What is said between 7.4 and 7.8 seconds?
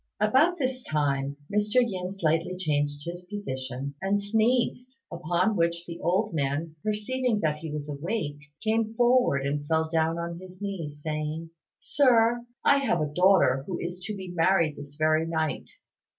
that he